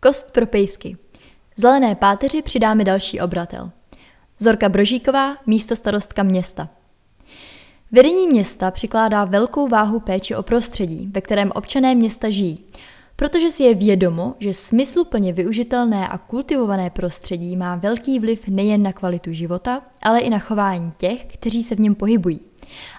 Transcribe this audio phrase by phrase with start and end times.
[0.00, 0.96] Kost pro pejsky.
[1.56, 3.70] Zelené páteři přidáme další obratel.
[4.38, 6.68] Zorka Brožíková, místo starostka města.
[7.92, 12.64] Vedení města přikládá velkou váhu péči o prostředí, ve kterém občané města žijí,
[13.16, 18.92] protože si je vědomo, že smysluplně využitelné a kultivované prostředí má velký vliv nejen na
[18.92, 22.40] kvalitu života, ale i na chování těch, kteří se v něm pohybují,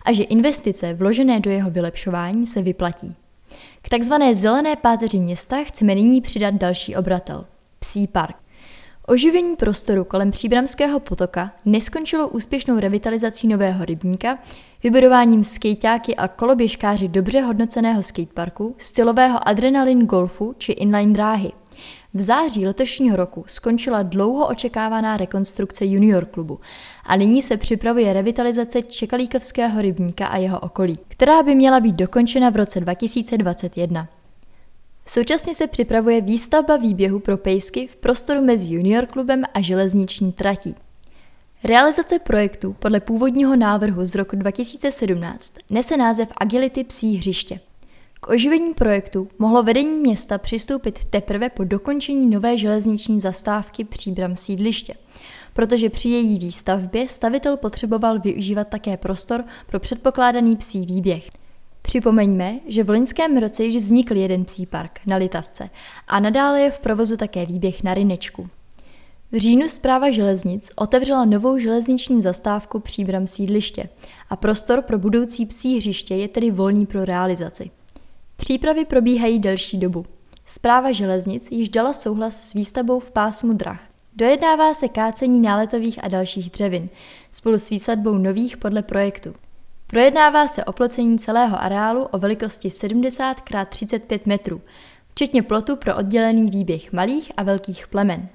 [0.06, 3.16] a že investice vložené do jeho vylepšování se vyplatí.
[3.82, 7.46] K takzvané zelené páteři města chceme nyní přidat další obratel–
[7.80, 8.36] Psí park.
[9.08, 14.40] Oživení prostoru kolem Příbramského potoka neskončilo úspěšnou revitalizací nového rybníka,
[14.84, 21.52] vybudováním skejťáky a koloběžkáři dobře hodnoceného skateparku, stylového adrenalin golfu či inline dráhy.
[22.14, 26.60] V září letošního roku skončila dlouho očekávaná rekonstrukce junior klubu
[27.04, 32.50] a nyní se připravuje revitalizace Čekalíkovského rybníka a jeho okolí, která by měla být dokončena
[32.50, 34.08] v roce 2021.
[35.06, 40.76] Současně se připravuje výstavba výběhu pro pejsky v prostoru mezi junior klubem a železniční tratí.
[41.64, 47.60] Realizace projektu podle původního návrhu z roku 2017 nese název Agility psí hřiště.
[48.22, 54.94] K oživení projektu mohlo vedení města přistoupit teprve po dokončení nové železniční zastávky Příbram sídliště,
[55.54, 61.30] protože při její výstavbě stavitel potřeboval využívat také prostor pro předpokládaný psí výběh.
[61.82, 65.70] Připomeňme, že v loňském roce již vznikl jeden psí park na Litavce
[66.08, 68.50] a nadále je v provozu také výběh na Rinečku.
[69.32, 73.90] V říjnu zpráva železnic otevřela novou železniční zastávku Příbram sídliště
[74.30, 77.72] a prostor pro budoucí psí hřiště je tedy volný pro realizaci.
[78.40, 80.06] Přípravy probíhají delší dobu.
[80.46, 83.84] Zpráva železnic již dala souhlas s výstavbou v pásmu drah.
[84.16, 86.90] Dojednává se kácení náletových a dalších dřevin,
[87.32, 89.36] spolu s výsadbou nových podle projektu.
[89.88, 94.62] Projednává se oplocení celého areálu o velikosti 70 x 35 metrů,
[95.12, 98.28] včetně plotu pro oddělený výběh malých a velkých plemen.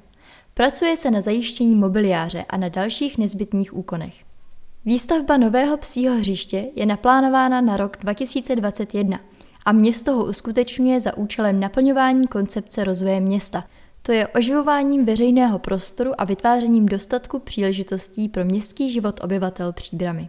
[0.54, 4.14] Pracuje se na zajištění mobiliáře a na dalších nezbytných úkonech.
[4.84, 9.20] Výstavba nového psího hřiště je naplánována na rok 2021
[9.64, 13.64] a město ho uskutečňuje za účelem naplňování koncepce rozvoje města,
[14.02, 20.28] to je oživováním veřejného prostoru a vytvářením dostatku příležitostí pro městský život obyvatel Příbramy.